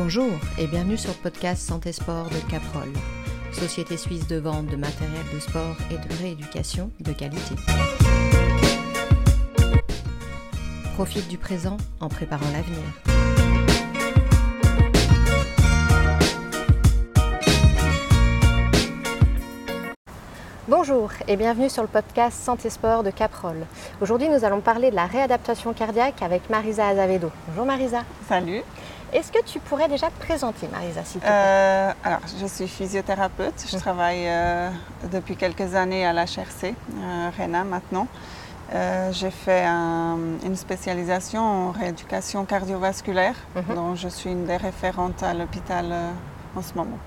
[0.00, 2.88] Bonjour et bienvenue sur le podcast Santé Sport de Caprol,
[3.50, 7.56] société suisse de vente de matériel de sport et de rééducation de qualité.
[10.94, 12.78] Profite du présent en préparant l'avenir.
[20.68, 23.56] Bonjour et bienvenue sur le podcast Santé Sport de Caprol.
[24.00, 27.32] Aujourd'hui, nous allons parler de la réadaptation cardiaque avec Marisa Azavedo.
[27.48, 28.04] Bonjour Marisa.
[28.28, 28.62] Salut.
[29.12, 31.34] Est-ce que tu pourrais déjà te présenter, Marisa, s'il te plaît?
[31.34, 33.64] Euh, alors, je suis physiothérapeute.
[33.68, 33.80] Je Mhm.
[33.82, 34.70] travaille euh,
[35.10, 38.06] depuis quelques années à l'HRC, euh, RENA maintenant.
[38.74, 43.74] Euh, J'ai fait un- une spécialisation en rééducation cardiovasculaire, Mhm.
[43.74, 45.86] dont je suis une des référentes à l'hôpital
[46.54, 46.98] en ce moment.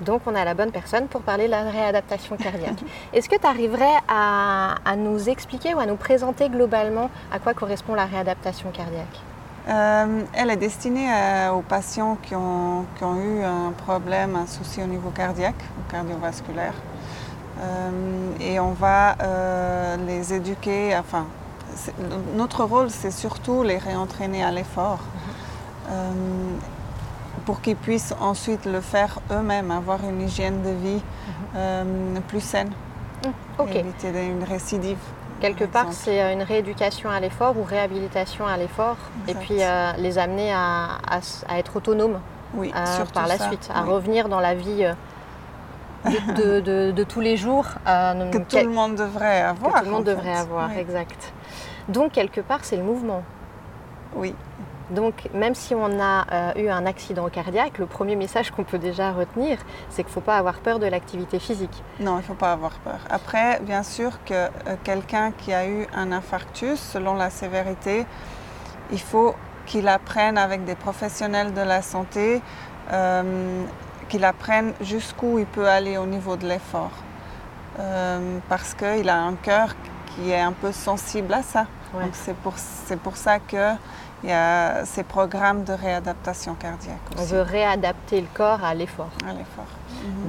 [0.00, 2.80] Donc, on a la bonne personne pour parler de la réadaptation cardiaque.
[3.12, 7.52] Est-ce que tu arriverais à, à nous expliquer ou à nous présenter globalement à quoi
[7.52, 9.20] correspond la réadaptation cardiaque?
[9.68, 14.46] Euh, elle est destinée à- aux patients qui ont, qui ont eu un problème, un
[14.46, 16.74] souci au niveau cardiaque ou cardiovasculaire.
[17.60, 21.24] Euh, et on va euh, les éduquer, enfin,
[22.36, 24.98] notre rôle c'est surtout les réentraîner à l'effort
[25.90, 26.10] euh,
[27.46, 31.02] pour qu'ils puissent ensuite le faire eux-mêmes, avoir une hygiène de vie
[31.56, 31.84] euh,
[32.28, 32.70] plus saine,
[33.70, 34.98] et éviter une récidive.
[35.46, 38.96] Quelque par part, c'est une rééducation à l'effort ou réhabilitation à l'effort,
[39.28, 42.20] et puis euh, les amener à, à s- à être autonomes
[42.54, 43.90] Oui, euh, par la ça, suite, à oui.
[43.90, 44.92] revenir dans la vie euh,
[46.34, 47.66] de, de- de- de tous les jours.
[47.86, 49.78] euh, que tout le monde devrait que avoir.
[49.80, 50.38] tout le monde devrait fait.
[50.38, 50.78] avoir, Oui.
[50.78, 51.32] exact.
[51.88, 53.22] Donc, quelque part, c'est le mouvement.
[54.14, 54.34] Oui,
[54.90, 58.78] Donc, même si on a euh, eu un accident cardiaque, le premier message qu'on peut
[58.78, 61.82] déjà retenir, c'est qu'il ne faut pas avoir peur de l'activité physique.
[62.00, 62.98] non, il ne faut pas avoir peur.
[63.08, 64.48] Après, bien sûr que euh,
[64.84, 68.06] quelqu'un qui a eu un infarctus, selon la sévérité,
[68.92, 69.34] il faut
[69.66, 72.42] qu'il apprenne avec des professionnels de la santé,
[72.92, 73.64] euh,
[74.10, 76.92] qu'il apprenne jusqu'où il peut aller au niveau de l'effort.
[78.48, 79.74] Parce qu'il a un cœur
[80.14, 81.66] qui est un peu sensible à ça.
[81.92, 82.04] Ouais.
[82.04, 82.54] Donc c'est pour,
[83.02, 83.38] pour ça
[84.20, 88.74] qu'il y a ces programmes de réadaptation cardiaque On aussi veut réadapter le corps à
[88.74, 89.10] l'effort.
[89.28, 89.66] à l'effort.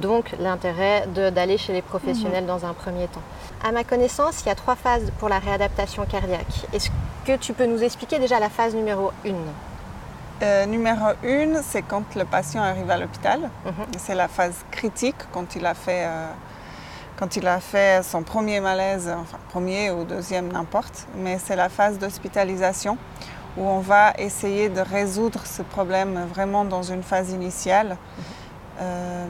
[0.00, 2.48] Donc, l'intérêt de- d'aller chez les professionnels Mhm.
[2.48, 3.22] dans un premier temps.
[3.66, 6.66] À ma connaissance, il y a trois phases pour la réadaptation cardiaque.
[6.72, 6.88] Est-ce
[7.26, 9.34] que tu peux nous expliquer déjà la phase numéro 1
[10.42, 13.40] Euh, numéro une, c'est quand le patient arrive à l'hôpital.
[13.64, 13.72] Mhm.
[13.98, 16.26] C'est la phase critique quand il a fait, euh,
[17.18, 21.06] quand il a fait son premier malaise, enfin premier ou deuxième, n'importe.
[21.16, 22.98] Mais c'est la phase d'hospitalisation
[23.56, 27.96] où on va essayer de résoudre ce problème vraiment dans une phase initiale.
[28.80, 29.26] Euh,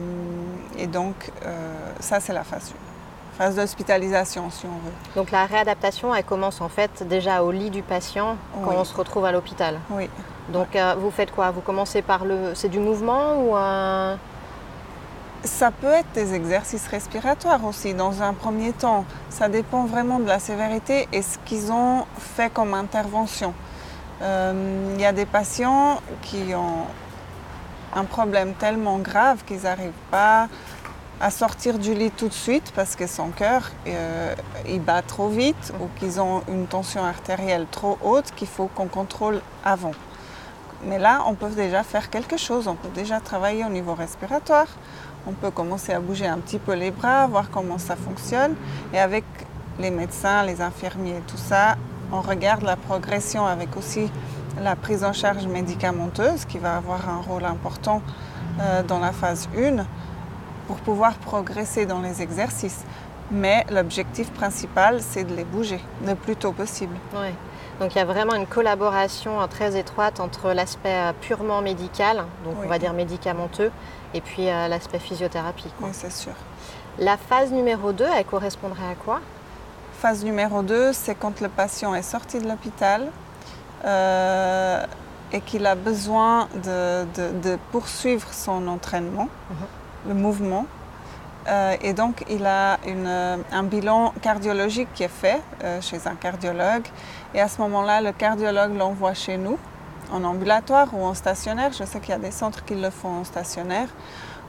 [0.77, 3.37] et donc, euh, ça, c'est la phase 1.
[3.37, 4.93] Phase d'hospitalisation, si on veut.
[5.15, 8.75] Donc, la réadaptation, elle commence en fait déjà au lit du patient quand Oui.
[8.77, 9.79] on se retrouve à l'hôpital.
[9.91, 10.09] Oui.
[10.49, 11.51] Donc, euh, vous faites quoi?
[11.51, 12.53] Vous commencez par le.
[12.55, 14.17] C'est du mouvement ou un.
[15.43, 19.05] Ça peut être des exercices respiratoires aussi dans un premier temps.
[19.29, 23.53] Ça dépend vraiment de la sévérité et ce qu'ils ont fait comme intervention.
[24.21, 26.85] Euh, Il y a des patients qui ont
[27.95, 30.47] un problème tellement grave qu'ils n'arrivent pas
[31.19, 34.35] à sortir du lit tout de suite parce que son cœur euh,
[34.67, 38.87] il bat trop vite ou qu'ils ont une tension artérielle trop haute qu'il faut qu'on
[38.87, 39.93] contrôle avant.
[40.83, 42.67] Mais là, on peut déjà faire quelque chose.
[42.67, 44.67] On peut déjà travailler au niveau respiratoire.
[45.25, 48.55] On peut commencer à bouger un petit peu les bras, voir comment ça fonctionne.
[48.93, 49.23] Et avec
[49.79, 51.77] les médecins, les infirmiers, tout ça,
[52.11, 54.09] on regarde la progression avec aussi
[54.61, 58.01] la prise en charge médicamenteuse qui va avoir un rôle important
[58.59, 59.85] euh, dans la phase 1
[60.67, 62.83] pour pouvoir progresser dans les exercices.
[63.29, 66.95] Mais l'objectif principal, c'est de les bouger le plus tôt possible.
[67.13, 67.33] Ouais.
[67.79, 72.23] Donc, il y a vraiment une collaboration euh, très étroite entre l'aspect euh, purement médical,
[72.43, 73.71] donc on va dire médicamenteux,
[74.13, 75.71] et puis euh, l'aspect physiothérapie.
[75.77, 75.89] quoi.
[75.89, 76.33] Oui, c'est sûr.
[76.97, 79.19] La phase numéro 2, elle correspondrait à quoi?
[80.01, 83.07] Phase numéro 2, c'est quand le patient est sorti de l'hôpital
[83.85, 84.85] euh,
[85.31, 89.27] et qu'il a besoin de, de- de poursuivre son entraînement,
[90.07, 90.65] le mouvement.
[91.47, 93.07] Euh, et donc, il a une,
[93.51, 96.85] un bilan cardiologique qui est fait euh, chez un cardiologue.
[97.33, 99.57] Et à ce moment-là, le cardiologue l'envoie chez nous,
[100.11, 101.71] en ambulatoire ou en stationnaire.
[101.73, 103.87] Je sais qu'il y a des centres qui le font en stationnaire,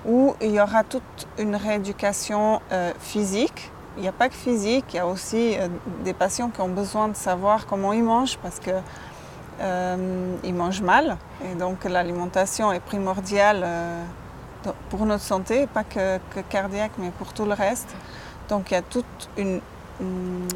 [0.07, 2.61] où il y aura toute une rééducation
[3.01, 3.73] physique.
[3.99, 5.67] Il n'y a pas que physique, il y a aussi euh,
[6.05, 8.71] des patients qui ont besoin de savoir comment ils mangent parce que
[9.61, 11.17] euh, ils mangent mal.
[11.45, 14.05] Et donc l'alimentation est primordiale euh,
[14.89, 17.89] pour notre santé, pas que, que cardiaque, mais pour tout le reste.
[18.49, 19.61] Donc il y a toute une,
[20.01, 20.47] une,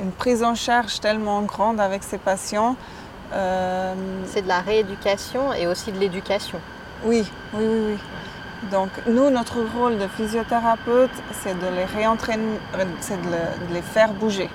[0.00, 2.74] une prise en charge tellement grande avec ces patients.
[3.32, 6.58] C'est de la rééducation et aussi de l'éducation.
[7.04, 7.98] Oui, oui, oui, oui.
[8.70, 11.10] Donc nous, notre rôle de physiothérapeute,
[11.42, 12.58] c'est de les réentraîner,
[13.00, 14.48] c'est de, le- de les faire bouger.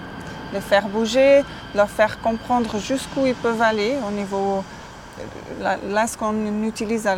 [0.53, 1.43] Les faire bouger,
[1.75, 4.63] leur faire comprendre jusqu'où ils peuvent aller au niveau...
[5.61, 7.15] Là, là, ce qu'on utilise à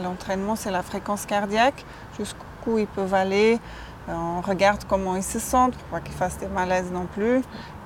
[0.00, 1.84] l'entraînement, c'est la fréquence cardiaque,
[2.18, 3.58] jusqu'où ils peuvent aller.
[4.08, 7.42] On regarde comment ils se sentent pour pas qu'ils fassent des malaises non plus.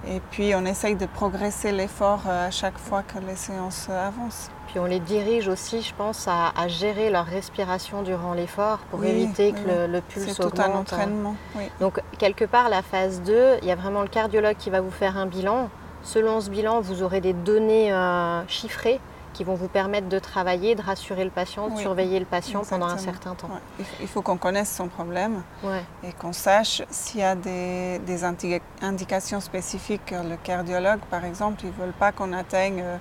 [0.07, 4.51] Et puis on essaye de progresser l'effort euh, à chaque fois que les séances avancent.
[4.69, 9.01] Puis on les dirige aussi, je pense, à, à gérer leur respiration durant l'effort pour
[9.01, 10.93] Oui, éviter que oui, le, le pulse C'est tout un augmente.
[10.93, 11.35] entraînement.
[11.57, 11.65] Oui.
[11.81, 14.91] Donc quelque part, la phase 2, il y a vraiment le cardiologue qui va vous
[14.91, 15.69] faire un bilan.
[16.03, 19.01] Selon ce bilan, vous aurez des données euh, chiffrées
[19.33, 22.63] qui vont vous permettre de travailler, de rassurer le patient, de Oui, surveiller le patient
[22.69, 23.49] pendant un certain temps.
[23.49, 23.85] Ouais.
[24.01, 25.83] Il faut qu'on connaisse son problème Ouais.
[26.05, 30.11] et qu'on sache s'il y a des, des indi- indications spécifiques.
[30.13, 32.97] Le cardiologue, par exemple, ils ne veulent pas qu'on atteigne euh,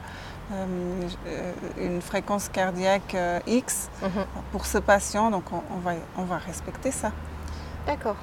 [0.53, 4.25] euh, une fréquence cardiaque euh, X Mhm.
[4.51, 7.11] pour ce patient, donc on, on va, on va respecter ça.
[7.85, 8.15] D'accord.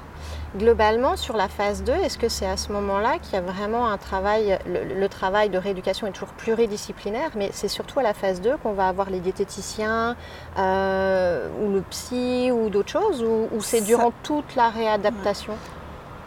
[0.57, 3.87] Globalement, sur la phase 2, est-ce que c'est à ce moment-là qu'il y a vraiment
[3.89, 8.13] un travail, le, le travail de rééducation est toujours pluridisciplinaire, mais c'est surtout à la
[8.13, 10.15] phase 2 qu'on va avoir les diététiciens
[10.57, 15.53] euh, ou le psy ou d'autres choses, ou, ou c'est Ça- durant toute la réadaptation?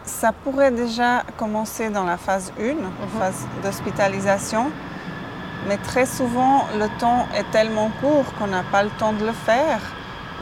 [0.03, 2.75] Ça pourrait déjà commencer dans la phase 1,
[3.19, 4.71] phase d'hospitalisation,
[5.67, 9.31] mais très souvent le temps est tellement court qu'on n'a pas le temps de le
[9.31, 9.79] faire.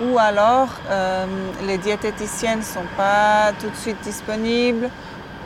[0.01, 1.25] Ou alors euh,
[1.65, 4.89] les diététiciennes ne sont pas tout de suite disponibles,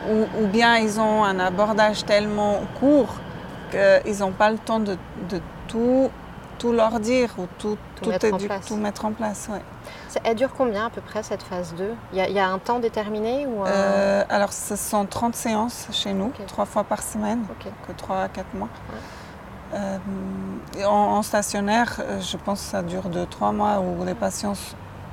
[0.08, 3.14] ou, ou bien ils ont un abordage tellement court
[3.70, 4.96] qu'ils n'ont pas le temps de,
[5.28, 6.10] de tout,
[6.58, 8.66] tout leur dire ou tout, Tout mettre en édu- place.
[8.66, 9.48] tout mettre en place.
[9.50, 9.60] ouais.
[10.08, 12.58] Ça- Elle dure combien à peu près cette phase 2 il y, y a un
[12.58, 16.46] temps déterminé ou un- Euh, alors, ce sont 30 séances chez nous, Ok.
[16.46, 17.72] trois fois par semaine, Ok.
[17.88, 18.68] que 3 à 4 mois.
[19.74, 24.54] En, en stationnaire, euh, je pense que ça dure de 3 mois où les patients...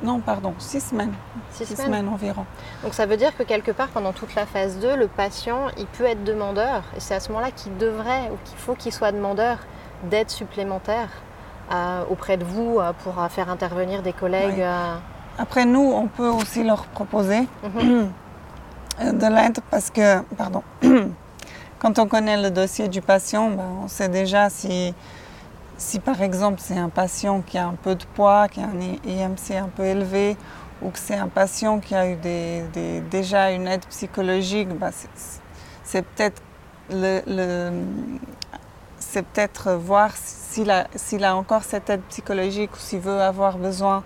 [0.04, 1.14] Non, pardon, 6 semaines.
[1.52, 1.86] Six Six semaines.
[1.86, 2.46] semaines environ.
[2.84, 5.86] Donc ça veut dire que quelque part pendant toute la phase 2, le patient, il
[5.86, 9.12] peut être demandeur et c'est à ce moment-là qu'il devrait ou qu'il faut qu'il soit
[9.12, 9.60] demandeur
[10.10, 11.10] d'aide supplémentaire
[11.72, 14.56] euh, auprès de vous euh, pour euh, faire intervenir des collègues.
[14.58, 14.64] Oui.
[14.64, 14.96] euh,
[15.38, 18.10] Après, nous, on peut aussi leur proposer Mhm.
[19.02, 20.64] euh, de l'aide parce que, pardon,
[21.82, 24.94] quand on connaît le dossier du patient, ben, on sait déjà si,
[25.78, 28.80] si par exemple c'est un patient qui a un peu de poids, qui a un
[28.80, 30.38] IMC un peu élevé,
[30.84, 36.04] ou que c'est un patient qui a eu des- déjà une aide psychologique, ben, c'est-
[39.24, 40.86] peut-être voir s'il a,
[41.24, 44.04] a encore cette aide psychologique ou s'il veut avoir besoin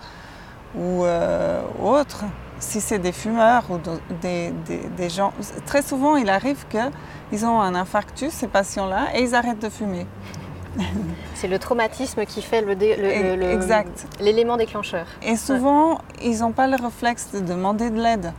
[0.76, 2.24] ou euh, autre.
[2.60, 5.34] Si c'est des fumeurs ou de- des, des- des gens.
[5.66, 10.08] Très souvent, il arrive qu'ils ont un infarctus, ces patients-là, et ils arrêtent de fumer.
[11.36, 12.62] C'est le traumatisme qui fait
[14.20, 15.06] l'élément déclencheur.
[15.22, 18.34] Et souvent, ils n'ont pas le réflexe de demander de l'aide.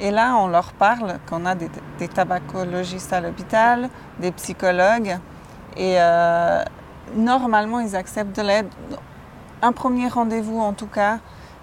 [0.00, 3.88] Et là, on leur parle qu'on a des, des tabacologistes à l'hôpital,
[4.18, 5.18] des psychologues,
[5.76, 6.62] et euh,
[7.14, 8.68] normalement, ils acceptent de l'aide.
[9.62, 11.18] Un premier rendez-vous en tout cas,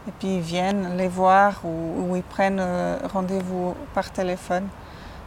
[0.07, 4.67] et puis ils viennent les voir ou, ou ils prennent euh, rendez-vous par téléphone.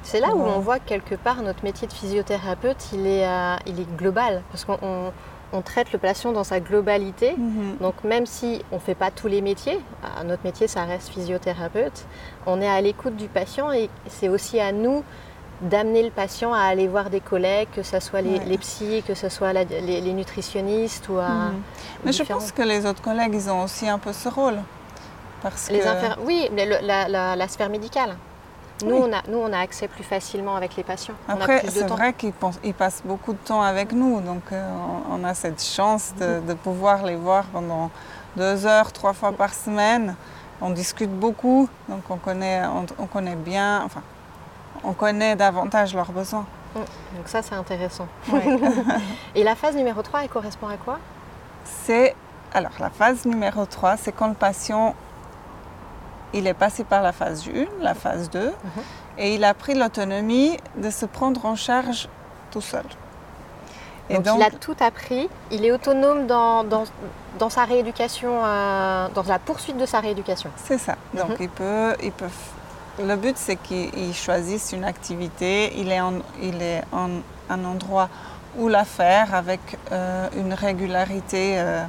[0.02, 0.50] C'est là où Ouais.
[0.56, 4.42] on voit que quelque part notre métier de physiothérapeute, il est, euh, il est global
[4.50, 5.12] parce qu'on on-
[5.54, 7.34] on traite le patient dans sa globalité.
[7.36, 7.76] Mhm.
[7.80, 11.10] Donc même si on ne fait pas tous les métiers, euh, notre métier ça reste
[11.10, 12.06] physiothérapeute,
[12.46, 15.04] on est à l'écoute du patient et c'est aussi à nous
[15.62, 18.44] d'amener le patient à aller voir des collègues, que ce soit les, Ouais.
[18.46, 21.28] les psys, que ce soit la- les, les nutritionnistes ou à...
[21.28, 21.62] Mhm.
[22.04, 24.58] Mais je pense que les autres collègues, ils ont aussi un peu ce rôle.
[25.42, 25.84] Parce Les que...
[25.86, 28.16] infir- Oui, mais le- la, la- la sphère médicale.
[28.84, 29.02] Nous, Oui.
[29.08, 31.14] on a, nous, on a accès plus facilement avec les patients.
[31.28, 32.32] Après, c'est vrai qu'ils
[32.74, 34.68] passent beaucoup de temps avec nous, donc euh,
[35.10, 36.46] on, on a cette chance de, Mhm.
[36.46, 37.90] de pouvoir les voir pendant
[38.36, 40.16] deux heures, trois fois par semaine.
[40.60, 44.02] On discute beaucoup, donc on connaît, on, on connaît bien, enfin,
[44.84, 46.46] on connaît davantage leurs besoins.
[46.74, 48.08] Donc ça, c'est intéressant.
[48.32, 48.58] Ouais.
[49.34, 50.98] Et la phase numéro 3, elle correspond à quoi?
[51.84, 52.14] C'est
[52.54, 54.94] alors la phase numéro 3, c'est quand le patient
[56.34, 58.52] il est passé par la phase 1, la phase 2,
[59.18, 62.08] et il a pris l'autonomie de se prendre en charge
[62.50, 62.84] tout seul.
[64.10, 66.84] Et donc, il a tout appris, il est autonome dans, dans,
[67.38, 70.50] dans sa rééducation, euh, dans la poursuite de sa rééducation.
[70.56, 70.96] C'est ça.
[71.14, 71.36] Donc Mhm.
[71.40, 72.26] il peut, il peut.
[72.98, 75.72] Le but c'est qu'il choisisse une activité.
[75.78, 77.08] Il est en, il est en
[77.48, 78.08] un endroit
[78.58, 79.60] où la faire avec
[79.92, 81.84] euh, une régularité euh,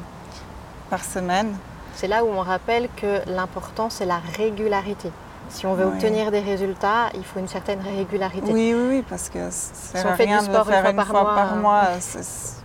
[0.89, 1.55] par semaine.
[1.95, 5.11] C'est là où on rappelle que l'important, c'est la régularité.
[5.49, 5.91] Si on veut Oui.
[5.93, 8.51] obtenir des résultats, il faut une certaine régularité.
[8.51, 11.25] Oui, oui, oui, parce que ça Si à rien de le faire une une fois
[11.25, 11.81] par par mois, mois.
[11.89, 12.63] euh, c'est- c'est-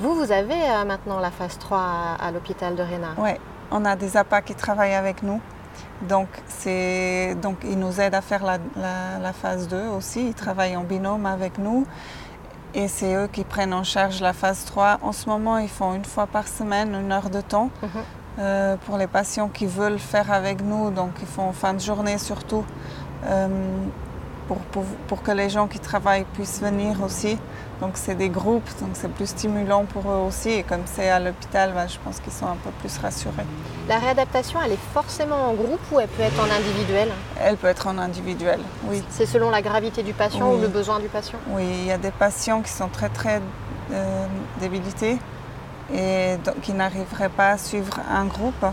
[0.00, 3.14] Vous, vous avez euh, maintenant la phase 3 à, l'hôpital de Réna.
[3.18, 3.30] Oui,
[3.70, 5.40] on a des APA qui travaillent avec nous.
[6.08, 6.28] Donc,
[7.40, 10.28] donc ils nous aident à faire la, phase 2 aussi.
[10.28, 11.86] Ils travaillent en binôme avec nous.
[12.74, 14.98] Et c'est eux qui prennent en charge la phase 3.
[15.02, 17.70] En ce moment, ils font une fois par semaine une heure de temps.
[17.82, 17.88] Mhm.
[18.38, 21.80] Euh, pour les patients qui veulent faire avec nous, donc ils font en fin de
[21.80, 22.64] journée surtout,
[23.26, 23.48] euh,
[25.08, 27.38] pour, que les gens qui travaillent puissent venir aussi.
[27.80, 30.50] Donc c'est des groupes, donc c'est plus stimulant pour eux aussi.
[30.50, 33.44] Et comme c'est à l'hôpital, bah, je pense qu'ils sont un peu plus rassurés.
[33.88, 37.08] La réadaptation, elle est forcément en groupe ou elle peut être en individuel?
[37.40, 39.02] Elle peut être en individuel, oui.
[39.10, 41.38] C'est selon la gravité du patient ou le besoin du patient?
[41.48, 43.40] Oui, il y a des patients qui sont très très
[43.92, 44.26] euh,
[44.60, 45.18] débilités
[45.92, 48.64] et qui n'arriveraient pas à suivre un groupe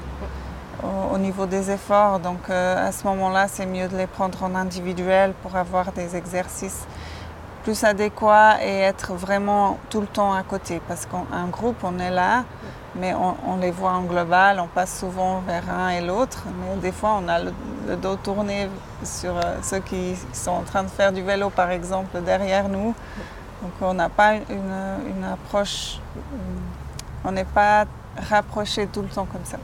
[0.84, 2.20] au, niveau des efforts.
[2.20, 6.16] Donc euh, à ce moment-là, c'est mieux de les prendre en individuel pour avoir des
[6.16, 6.86] exercices
[7.64, 10.82] plus adéquats et être vraiment tout le temps à côté.
[10.88, 12.44] Parce qu'un groupe, on est là,
[12.96, 16.46] mais on, les voit en global, on passe souvent vers un et l'autre.
[16.48, 17.52] Mais des fois, on a le,
[17.98, 18.70] dos tourné
[19.04, 22.94] sur euh, ceux qui sont en train de faire du vélo, par exemple, derrière nous.
[23.62, 26.00] Donc on n'a pas une, approche,
[27.26, 27.86] on n'est pas
[28.30, 29.58] rapproché tout le temps comme ça.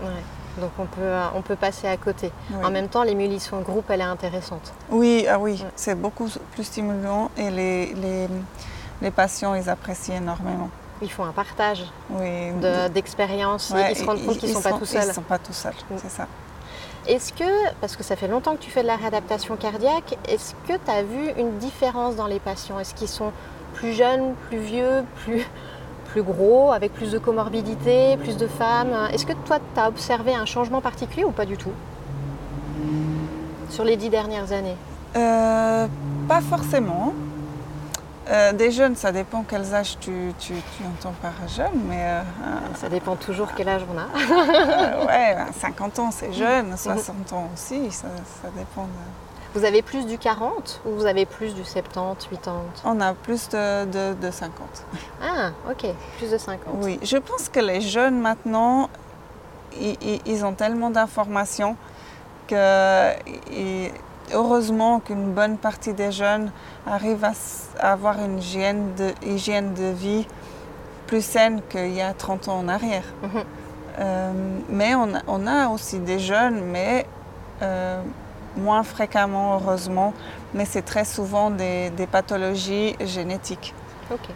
[0.58, 2.32] Donc on peut, euh, on peut passer à côté.
[2.64, 4.74] En même temps, l'émulation groupe, elle est intéressante.
[4.90, 8.28] Oui, ah oui, c'est beaucoup plus stimulant et les, les,
[9.02, 10.70] les, patients, ils apprécient énormément.
[11.02, 11.84] Ils font un partage
[12.94, 15.04] d'expérience, ils se rendent compte qu'ils ne sont, pas tout seuls.
[15.04, 16.28] Ils ne sont pas tout seuls, c'est ça.
[17.08, 20.54] Est-ce que, parce que ça fait longtemps que tu fais de la réadaptation cardiaque, est-ce
[20.68, 22.80] que tu as vu une différence dans les patients?
[22.80, 23.32] Est-ce qu'ils sont
[23.76, 25.46] plus jeunes, plus vieux, plus,
[26.16, 28.96] plus gros, avec plus de comorbidité, plus de femmes.
[29.12, 31.74] Est-ce que toi, tu as observé un changement particulier ou pas du tout
[33.70, 34.78] sur les dix dernières années?
[35.18, 35.88] Euh,
[36.30, 37.14] Pas forcément.
[38.30, 40.32] Euh, des jeunes, ça dépend quels âges tu,
[40.90, 42.02] entends par jeune, mais...
[42.02, 42.22] Euh,
[42.76, 45.06] ça dépend toujours quel âge on a.
[45.06, 48.08] ouais, 50 ans c'est jeune, 60 ans aussi, ça,
[48.42, 49.25] ça dépend de...
[49.56, 53.48] Vous avez plus du 40 ou vous avez plus du 70, 80 On a plus
[53.48, 54.52] de, de, 50.
[55.24, 56.76] Ah, ok, plus de 50.
[56.82, 58.90] Oui, je pense que les jeunes maintenant,
[59.80, 61.78] ils, ont tellement d'informations
[62.48, 63.12] que
[64.34, 66.52] heureusement qu'une bonne partie des jeunes
[66.86, 70.28] arrivent à, avoir une hygiène de, hygiène de vie
[71.08, 73.06] plus saine qu'il y a 30 ans en arrière.
[73.24, 73.44] Mhm.
[74.00, 74.32] Euh,
[74.68, 77.06] mais on a, on a, aussi des jeunes, mais
[77.62, 78.02] euh,
[78.58, 80.14] moins fréquemment heureusement,
[80.54, 83.74] mais c'est très souvent des, pathologies génétiques.
[84.12, 84.30] Ok.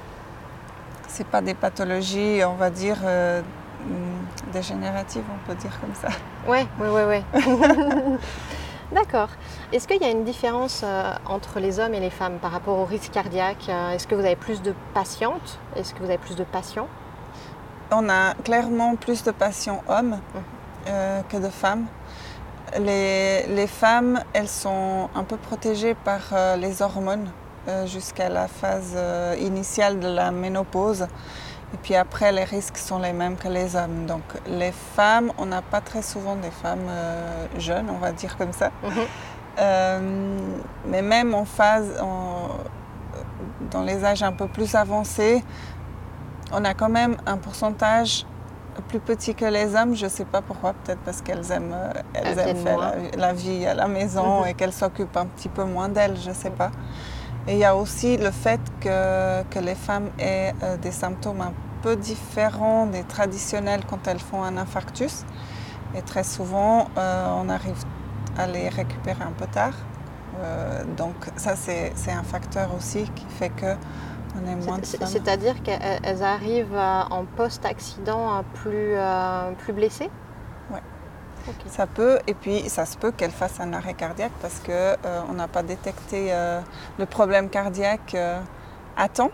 [1.07, 3.41] C'est pas des pathologies, on va dire, euh,
[3.85, 6.09] mm, dégénératives, on peut dire comme ça.
[6.47, 8.17] Oui, oui, oui, oui.
[8.91, 9.29] D'accord.
[9.71, 12.77] Est-ce qu'il y a une différence euh, entre les hommes et les femmes par rapport
[12.79, 15.59] au risque cardiaque euh, Est-ce que vous avez plus de patientes?
[15.75, 16.87] Est-ce que vous avez plus de patients?
[17.91, 20.89] On a clairement plus de patients hommes mmh.
[21.29, 21.85] que de femmes
[22.77, 27.29] les, femmes, elles sont un peu protégées par euh, les hormones
[27.67, 31.07] euh, jusqu'à la phase euh, initiale de la ménopause.
[31.73, 34.05] Et puis après, les risques sont les mêmes que les hommes.
[34.05, 36.89] Donc les femmes, on n'a pas très souvent des femmes
[37.59, 38.71] jeunes, on va dire comme ça.
[38.83, 39.05] Mhm.
[40.87, 42.01] mais même en phase,
[43.69, 45.43] dans les âges un peu plus avancés,
[46.51, 48.25] on a quand même un pourcentage
[48.81, 51.93] plus petits que les hommes, je ne sais pas pourquoi, peut-être parce qu'elles aiment, euh,
[52.13, 54.47] elles aiment faire la, vie à la maison mhm.
[54.47, 56.71] et qu'elles s'occupent un petit peu moins d'elles, je ne sais pas.
[57.47, 61.41] Et il y a aussi le fait que, que les femmes aient euh, des symptômes
[61.41, 65.23] un peu différents des traditionnels quand elles font un infarctus.
[65.95, 67.81] Et très souvent, euh, on arrive
[68.37, 69.73] à les récupérer un peu tard.
[70.95, 73.75] donc ça, c'est un facteur aussi qui fait que
[75.05, 80.09] c'est-à-dire qu'elles arrivent euh, en post-accident euh, plus, euh, plus blessées?
[80.71, 80.79] Oui.
[81.67, 85.47] Ça peut, et puis ça se peut qu'elles fassent un arrêt cardiaque parce qu'on n'a
[85.47, 86.31] pas détecté
[86.99, 88.15] le problème cardiaque
[88.95, 89.31] à temps.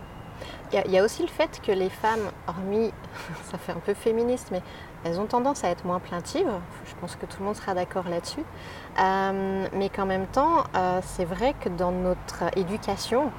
[0.71, 2.91] Il y, a aussi le fait que les femmes, hormis,
[3.51, 4.61] ça fait un peu féministe, mais
[5.03, 6.49] elles ont tendance à être moins plaintives.
[6.85, 8.43] Je pense que tout le monde sera d'accord là-dessus.
[8.97, 10.63] mais qu'en même temps,
[11.01, 13.31] c'est vrai que dans notre éducation,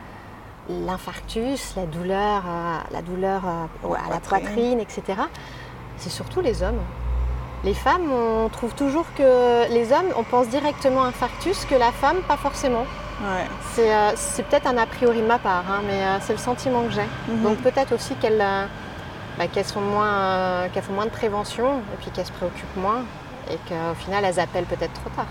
[0.69, 5.03] l'infarctus, la douleur, euh, la douleur euh, à la poitrine, etc.,
[5.97, 6.81] c'est surtout les hommes.
[7.65, 12.19] Les femmes, on trouve toujours que les hommes, on pense directement infarctus, que la femme,
[12.29, 12.85] pas forcément.
[13.79, 16.91] Euh, c'est peut-être un a priori de ma part, hein, mais c'est le sentiment que
[16.91, 17.09] j'ai.
[17.29, 17.43] Mhm.
[17.43, 18.15] Donc peut-être aussi
[19.39, 23.05] bah, qu'elles sont moins, font moins de prévention et puis qu'elles se préoccupent moins
[23.51, 25.27] et qu'au final elles appellent peut-être trop tard.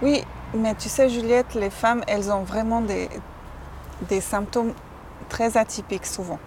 [0.00, 0.22] Oui,
[0.54, 3.08] mais tu sais Juliette, les femmes, elles ont vraiment des,
[4.08, 4.72] des symptômes
[5.28, 6.38] très atypiques souvent.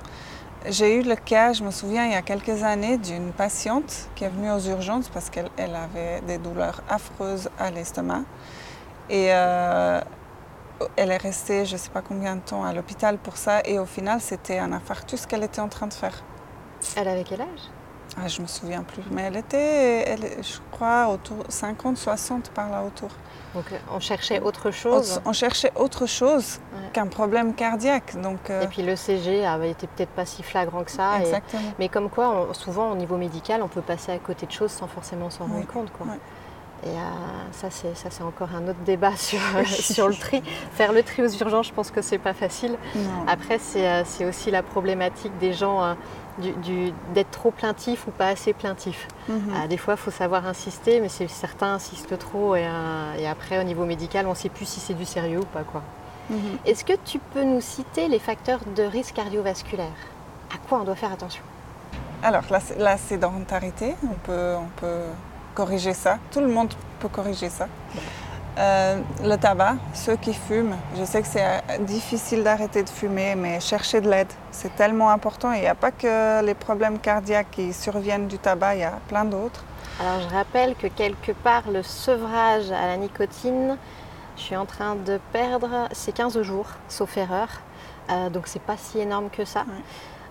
[0.68, 4.26] J'ai eu le cas, je me souviens, il y a quelques années, d'une patiente qui
[4.26, 8.22] est venue aux urgences parce qu'elle avait des douleurs affreuses à l'estomac.
[9.10, 10.00] Et euh,
[10.96, 13.62] elle est restée, je ne sais pas combien de temps, à l'hôpital pour ça.
[13.66, 16.24] Et au final, c'était un infarctus qu'elle était en train de faire.
[16.96, 17.48] Elle avait quel âge?
[18.18, 19.04] Ah, Je ne me souviens plus.
[19.12, 23.10] Mais elle était, elle, je crois, autour 50, 60 par là autour.
[23.54, 26.60] Donc euh, on cherchait autre chose On cherchait autre chose
[26.94, 28.20] qu'un problème cardiaque.
[28.22, 31.20] Donc, euh, Et puis le CG avait été peut-être pas si flagrant que ça.
[31.20, 31.74] Exactement.
[31.80, 34.88] Mais comme quoi, souvent au niveau médical, on peut passer à côté de choses sans
[34.88, 35.92] forcément s'en rendre compte.
[35.92, 36.08] Quoi.
[36.84, 37.00] Et euh,
[37.52, 40.42] ça, c'est encore un autre débat sur, sur le tri.
[40.72, 42.76] Faire le tri aux urgences, je pense que c'est pas facile.
[43.28, 45.96] Après, c'est aussi la problématique des gens
[47.14, 49.08] d'être trop plaintif ou pas assez plaintif.
[49.28, 49.42] Mhm.
[49.54, 53.64] Euh, des fois, il faut savoir insister, mais certains insistent trop et, euh, après, au
[53.64, 55.64] niveau médical, on ne sait plus si c'est du sérieux ou pas.
[55.64, 55.82] quoi.
[56.30, 56.38] Mhm.
[56.66, 59.88] Est-ce que tu peux nous citer les facteurs de risque cardiovasculaire?
[60.54, 61.44] À quoi on doit faire attention?
[62.24, 65.04] Alors, la, la sédentarité, on peut, on peut
[65.56, 66.18] corriger ça.
[66.32, 67.68] Tout le monde peut corriger ça.
[68.58, 73.36] Euh, le tabac, ceux qui fument, je sais que c'est euh, difficile d'arrêter de fumer,
[73.36, 75.54] mais chercher de l'aide, c'est tellement important.
[75.54, 79.00] Il n'y a pas que les problèmes cardiaques qui surviennent du tabac, il y a
[79.08, 79.64] plein d'autres.
[80.02, 83.78] Alors je rappelle que quelque part, le sevrage à la nicotine,
[84.36, 87.48] je suis en train de perdre, c'est 15 jours, sauf erreur.
[88.10, 89.64] Euh, donc c'est pas si énorme que ça.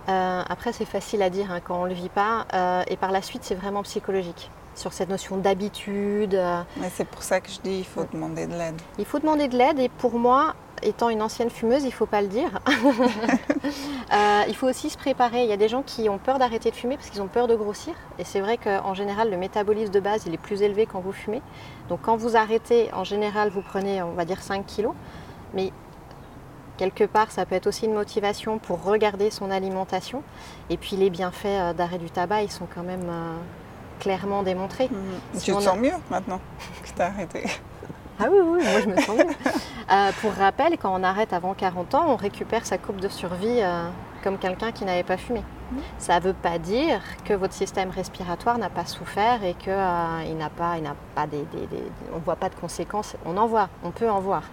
[0.07, 2.45] après, c'est facile à dire hein, quand on ne le vit pas.
[2.87, 6.35] et par la suite, c'est vraiment psychologique sur cette notion d'habitude.
[6.35, 6.61] Euh.
[6.93, 8.81] c'est pour ça que je dis il faut demander de l'aide.
[8.97, 12.05] Il faut demander de l'aide et pour moi, étant une ancienne fumeuse, il ne faut
[12.05, 12.59] pas le dire.
[14.13, 15.43] Euh, il faut aussi se préparer.
[15.43, 17.47] Il y a des gens qui ont peur d'arrêter de fumer parce qu'ils ont peur
[17.47, 17.93] de grossir.
[18.19, 21.13] Et c'est vrai qu'en général, le métabolisme de base, il est plus élevé quand vous
[21.13, 21.41] fumez.
[21.87, 24.93] Donc quand vous arrêtez, en général, vous prenez, on va dire, 5 kilos.
[25.53, 25.71] Mais
[26.75, 30.23] quelque part, ça peut être aussi une motivation pour regarder son alimentation.
[30.69, 33.09] Et puis les bienfaits euh, d'arrêt du tabac, ils sont quand même
[34.01, 34.89] clairement démontré.
[34.89, 35.39] Mmh.
[35.39, 36.41] tu te sens mieux maintenant
[36.83, 37.43] que tu as arrêté?
[38.19, 39.35] Ah oui, oui, moi je me sens mieux.
[39.91, 43.59] Euh, pour rappel, quand on arrête avant 40 ans, on récupère sa coupe de survie
[43.61, 43.89] euh,
[44.23, 45.41] comme quelqu'un qui n'avait pas fumé.
[45.41, 45.77] Mmh.
[45.97, 50.33] Ça ne veut pas dire que votre système respiratoire n'a pas souffert et qu'il euh,
[50.35, 51.45] n'a pas, il n'a pas des,
[52.13, 53.17] on ne voit pas de conséquences.
[53.25, 54.43] On en voit, on peut en voir.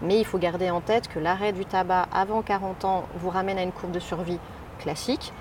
[0.00, 3.58] Mais il faut garder en tête que l'arrêt du tabac avant 40 ans vous ramène
[3.58, 4.38] à une courbe de survie
[4.78, 5.32] classique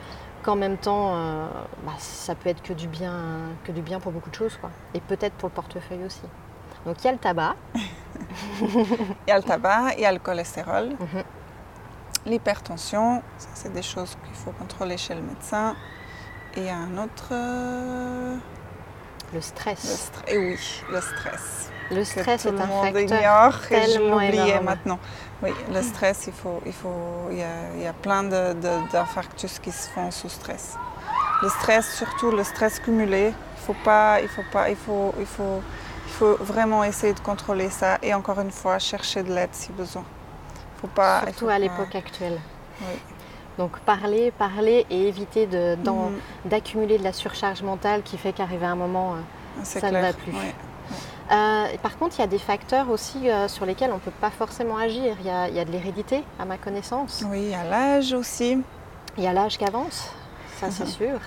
[0.46, 1.48] qu'en même temps, euh,
[1.84, 3.18] bah, ça peut être que du bien,
[3.64, 4.70] que du bien pour beaucoup de choses, quoi.
[4.94, 6.22] Et peut-être pour le portefeuille aussi.
[6.86, 7.56] Donc il y a le tabac.
[8.62, 11.24] il y a le tabac, il y a le cholestérol, mhm.
[12.28, 15.76] l'hypertension, ça c'est des choses qu'il faut contrôler chez le médecin.
[16.56, 17.30] Et il y a un autre.
[17.32, 18.38] Euh,
[19.36, 20.12] le stress.
[20.28, 20.58] et oui,
[20.92, 21.70] le stress.
[21.92, 25.00] Le stress est un facteur ignore et je l'oubliais maintenant.
[25.44, 29.60] Oui, le stress, il faut, il faut, il y a, il y a plein d'infarctus
[29.60, 30.78] qui se font sous stress.
[31.44, 35.26] Le stress, surtout le stress cumulé, il faut pas, il faut pas, il faut, il
[35.26, 35.62] faut,
[36.08, 39.72] il faut vraiment essayer de contrôler ça et encore une fois chercher de l'aide si
[39.74, 40.06] besoin.
[40.82, 41.22] Faut pas.
[41.26, 42.40] Surtout à l'époque actuelle.
[42.82, 42.98] Oui.
[43.58, 46.20] Donc parler, parler et éviter mhm.
[46.46, 49.18] d'accumuler de, de, la surcharge mentale qui fait qu'arriver à un moment, euh,
[49.64, 50.34] ça ne va plus.
[51.32, 54.12] Euh, par contre, il y a des facteurs aussi euh, sur lesquels on ne peut
[54.12, 55.16] pas forcément agir.
[55.22, 57.24] Il y a, de l'hérédité, à ma connaissance.
[57.28, 58.62] Oui, il y a l'âge aussi.
[59.18, 60.12] Il y a l'âge qui avance,
[60.60, 60.90] ça c'est mhm.
[60.90, 61.20] sûr.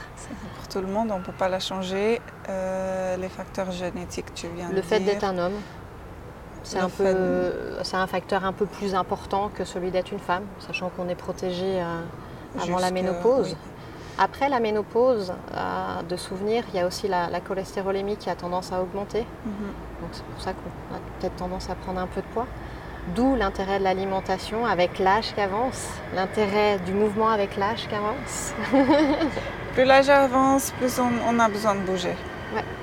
[0.56, 2.20] Pour tout le monde, on ne peut pas la changer.
[2.46, 4.82] Les facteurs génétiques, tu viens le de dire.
[4.82, 5.60] Le fait d'être un homme,
[6.68, 7.14] c'est un, peu,
[7.92, 11.82] un facteur un peu plus important que celui d'être une femme, sachant qu'on est protégé
[12.60, 13.56] avant la ménopause.
[14.20, 18.72] Après la ménopause, euh, de souvenir, il y a aussi la, cholestérolémie qui a tendance
[18.72, 19.24] à augmenter.
[19.46, 19.52] Mhm.
[20.00, 22.46] Donc c'est pour ça qu'on a peut-être tendance à prendre un peu de poids.
[23.14, 28.52] D'où l'intérêt de l'alimentation avec l'âge qui avance, l'intérêt du mouvement avec l'âge qui avance.
[29.74, 32.16] plus l'âge avance, plus on, a besoin de bouger.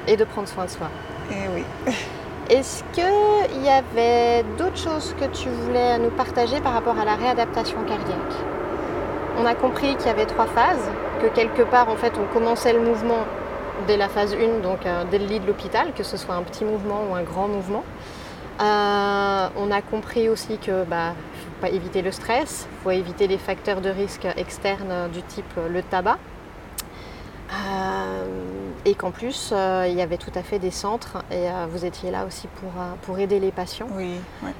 [0.07, 0.87] Et de prendre soin de soi.
[1.29, 1.63] Et oui.
[2.49, 7.15] Est-ce qu'il y avait d'autres choses que tu voulais nous partager par rapport à la
[7.15, 8.35] réadaptation cardiaque?
[9.39, 10.87] On a compris qu'il y avait trois phases
[11.23, 13.25] que quelque part, en fait, on commençait le mouvement
[13.87, 16.43] dès la phase 1, donc euh, dès le lit de l'hôpital, que ce soit un
[16.43, 17.83] petit mouvement ou un grand mouvement.
[18.61, 23.25] Euh, on a compris aussi que bah, faut pas éviter le stress, il faut éviter
[23.25, 26.19] les facteurs de risque externes du type euh, le tabac.
[28.85, 32.25] Et qu'en plus, il y avait tout à fait des centres et vous étiez là
[32.25, 32.71] aussi pour,
[33.01, 33.87] pour aider les patients.
[33.93, 34.19] Oui,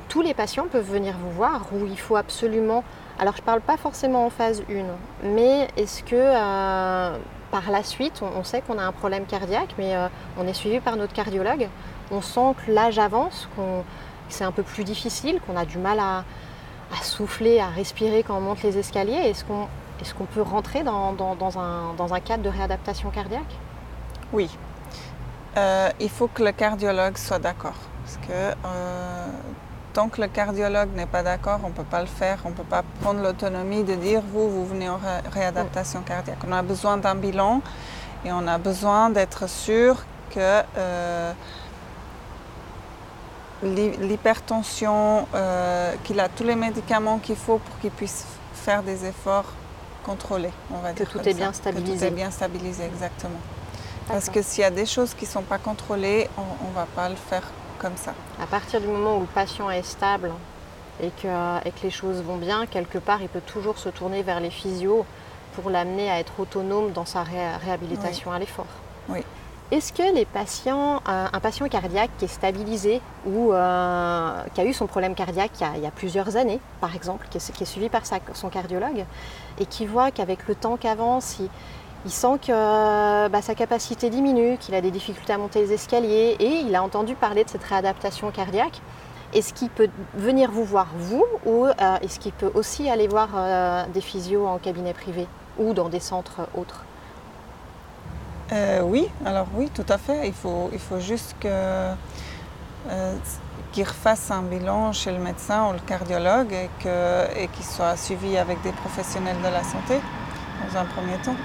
[0.10, 2.84] Tous les patients peuvent venir vous voir où il faut absolument
[3.18, 4.84] alors je ne parle pas forcément en phase 1,
[5.24, 7.18] mais est-ce que euh,
[7.50, 10.82] par la suite, on, sait qu'on a un problème cardiaque, mais euh, on est suivi
[10.82, 11.70] par notre cardiologue,
[12.12, 13.62] on sent que l'âge avance, que
[14.28, 16.26] c'est un peu plus difficile, qu'on a du mal à,
[17.04, 19.14] souffler, à respirer quand on monte les escaliers.
[19.14, 19.68] Est-ce qu'on
[20.02, 21.16] Est-ce qu'on peut rentrer dans,
[21.58, 23.56] un, cadre de réadaptation cardiaque?
[24.36, 24.50] Oui.
[25.56, 27.80] Euh, il faut que le cardiologue soit d'accord.
[28.04, 29.28] Parce que euh,
[29.94, 32.40] tant que le cardiologue n'est pas d'accord, on ne peut pas le faire.
[32.44, 35.00] On ne peut pas prendre l'autonomie de dire vous, vous venez en
[35.32, 36.40] réadaptation cardiaque.
[36.46, 37.62] On a besoin d'un bilan
[38.26, 41.32] et on a besoin d'être sûr que euh,
[43.64, 45.28] l'hypertension,
[46.04, 49.54] qu'il a tous les médicaments qu'il faut pour qu'il puisse faire des efforts
[50.06, 51.08] contrôlés, on va dire.
[51.08, 51.94] Que tout est bien stabilisé.
[51.94, 53.40] Que tout est bien stabilisé, exactement.
[54.08, 56.86] Parce que s'il y a des choses qui ne sont pas contrôlées, on ne va
[56.86, 57.44] pas le faire
[57.80, 58.14] comme ça.
[58.42, 60.32] À partir du moment où le patient est stable
[61.02, 64.24] et que, et que les choses vont bien, quelque part, il peut toujours se tourner
[64.24, 65.06] vers les physios
[65.56, 68.68] pour l'amener à être autonome dans sa réhabilitation à l'effort.
[69.10, 69.24] Oui.
[69.72, 74.66] Est-ce que les patients, euh, un patient cardiaque qui est stabilisé ou euh, qui a
[74.66, 78.04] eu son problème cardiaque il y a, plusieurs années, par exemple, qui est, suivi par
[78.06, 79.06] son cardiologue,
[79.60, 81.50] et qui voit qu'avec le temps qu'avance, il,
[82.12, 86.60] sent que bah, sa capacité diminue, qu'il a des difficultés à monter les escaliers, et
[86.60, 88.82] il a entendu parler de cette réadaptation cardiaque,
[89.34, 93.88] est-ce qu'il peut venir vous voir, vous, ou euh, est-ce qu'il peut aussi aller voir
[93.94, 96.84] des physios en cabinet privé ou dans des centres autres?
[98.54, 100.28] Euh, oui, alors oui, tout à fait.
[100.28, 101.94] Il faut, il faut juste euh,
[103.72, 108.62] qu'il refasse un bilan chez le médecin ou le cardiologue et qu'il soit suivi avec
[108.62, 110.00] des professionnels de la santé
[110.62, 111.36] dans un premier temps.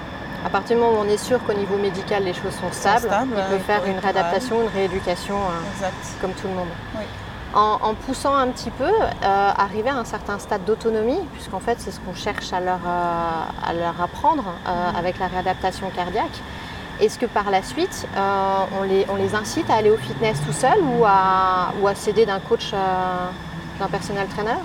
[0.45, 3.09] À partir du moment où on est sûr qu'au niveau médical les choses sont stables,
[3.25, 5.87] il peut faire une réadaptation, une rééducation euh,
[6.19, 6.69] comme tout le monde.
[7.53, 8.89] En, poussant un petit peu,
[9.21, 13.73] arriver à un certain stade d'autonomie, puisqu'en fait c'est ce qu'on cherche à leur, à
[13.73, 14.97] leur apprendre mm-hmm.
[14.97, 16.39] avec la réadaptation cardiaque.
[17.01, 20.39] Est-ce que par la suite, euh, on, les, on, les, incite à aller au fitness
[20.45, 22.77] tout seul ou à, ou à s'aider d'un coach, euh,
[23.79, 24.59] d'un personnel trainer?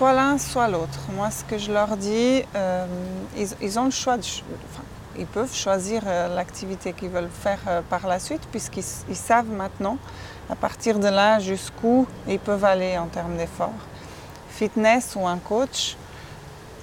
[0.00, 0.98] Soit l'un, soit l'autre.
[1.14, 2.86] Moi, ce que je leur dis, euh,
[3.36, 4.16] ils, ont le choix,
[5.18, 9.98] ils peuvent choisir l'activité qu'ils veulent faire par la suite, puisqu'ils savent maintenant,
[10.48, 13.74] à partir de là, jusqu'où ils peuvent aller en termes d'efforts.
[14.48, 15.98] Fitness ou un coach,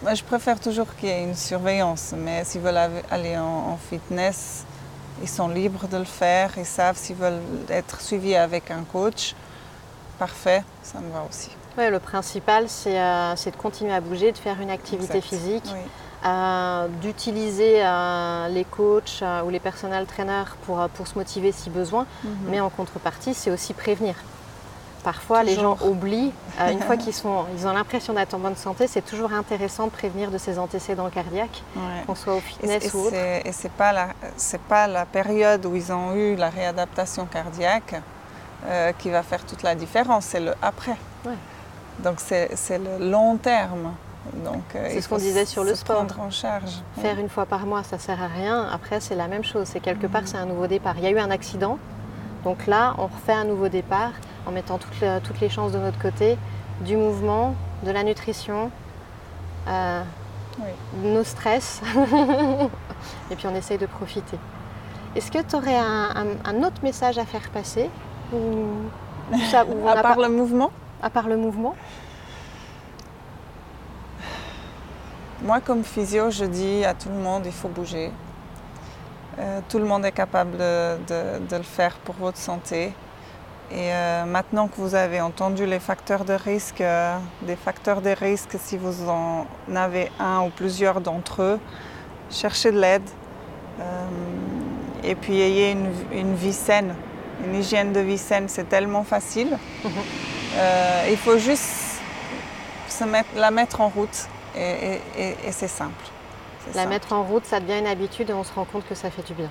[0.05, 4.63] je préfère toujours qu'il y ait une surveillance, mais s'ils veulent aller en, fitness,
[5.23, 9.33] ils sont libres de le faire, ils savent s'ils veulent être suivis avec un coach.
[10.19, 11.49] Parfait, ça me va aussi.
[11.77, 15.69] Ouais, le principal, euh, c'est de continuer à bouger, de faire une activité physique,
[16.25, 22.07] euh, d'utiliser euh, les coachs ou les personnels trainers pour, pour se motiver si besoin,
[22.23, 22.31] mhm.
[22.49, 24.15] mais en contrepartie, c'est aussi prévenir.
[25.03, 28.87] Parfois, les gens oublient, euh, une fois qu'ils ils ont l'impression d'être en bonne santé,
[28.87, 31.63] c'est toujours intéressant de prévenir de ces antécédents cardiaques,
[32.05, 33.15] qu'on soit au fitness ou autre.
[33.15, 34.09] Et ce n'est pas, la,
[34.67, 37.95] pas la période où ils ont eu la réadaptation cardiaque
[38.65, 40.97] euh, qui va faire toute la différence, c'est le après.
[41.99, 43.93] Donc c'est le long terme.
[44.45, 46.05] Euh, c'est ce qu'on disait sur le sport.
[46.19, 46.81] en charge.
[47.01, 48.67] Faire une fois par mois, ça sert à rien.
[48.71, 49.67] Après, c'est la même chose.
[49.67, 50.27] C'est quelque part, mm.
[50.27, 50.95] c'est un nouveau départ.
[50.97, 51.79] Il y a eu un accident,
[52.43, 54.11] donc là, on refait un nouveau départ
[54.45, 56.37] en mettant toutes les, chances de notre côté,
[56.81, 58.71] du mouvement, de la nutrition,
[59.67, 60.01] euh,
[61.03, 61.81] nos stress,
[63.31, 64.37] et puis on essaye de profiter.
[65.15, 67.89] Est-ce que tu aurais un, autre message à faire passer
[69.85, 70.71] À part le mouvement?
[71.01, 71.75] À part le mouvement?
[75.43, 78.11] Moi, comme physio, je dis à tout le monde, il faut bouger.
[79.37, 82.93] Euh, tout le monde est capable de, le faire pour votre santé.
[83.69, 88.09] Et euh, maintenant que vous avez entendu les facteurs de risque, euh, des facteurs de
[88.09, 91.59] risque, si vous en avez un ou plusieurs d'entre eux,
[92.31, 93.07] cherchez de l'aide.
[95.03, 95.77] et puis ayez
[96.11, 96.95] une, vie saine.
[97.45, 99.55] Une hygiène de vie saine, c'est tellement facile.
[101.09, 102.01] Il faut juste
[102.89, 106.05] se mettre, la mettre en route et c'est simple.
[106.75, 109.09] La mettre en route, ça devient une habitude et on se rend compte que ça
[109.09, 109.49] fait du bien.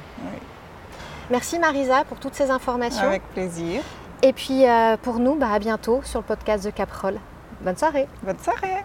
[1.31, 3.07] Merci Marisa pour toutes ces informations.
[3.07, 3.83] Avec plaisir.
[4.23, 7.19] Et puis euh, pour nous, bah, à bientôt sur le podcast de Caprol.
[7.61, 8.07] Bonne soirée.
[8.23, 8.85] Bonne soirée.